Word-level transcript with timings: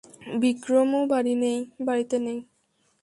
বিক্রম, 0.41 0.89
ও 0.95 1.01
বাড়িতে 1.81 2.17
নেই। 2.23 2.39